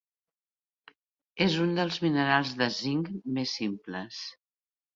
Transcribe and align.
És 1.45 1.57
un 1.67 1.77
dels 1.81 2.01
minerals 2.07 2.55
de 2.63 2.71
zinc 2.81 3.13
més 3.39 3.55
simples. 3.61 4.27